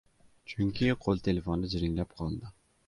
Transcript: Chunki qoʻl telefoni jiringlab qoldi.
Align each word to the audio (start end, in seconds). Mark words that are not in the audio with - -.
Chunki 0.53 0.89
qoʻl 1.05 1.23
telefoni 1.29 1.71
jiringlab 1.77 2.19
qoldi. 2.21 2.55